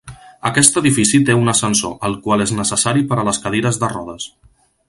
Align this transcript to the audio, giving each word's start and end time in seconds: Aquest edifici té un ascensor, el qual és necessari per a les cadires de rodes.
Aquest 0.49 0.79
edifici 0.79 1.19
té 1.27 1.35
un 1.41 1.53
ascensor, 1.53 1.93
el 2.09 2.17
qual 2.25 2.47
és 2.49 2.57
necessari 2.63 3.07
per 3.13 3.21
a 3.21 3.27
les 3.29 3.45
cadires 3.45 3.83
de 3.85 3.95
rodes. 3.97 4.31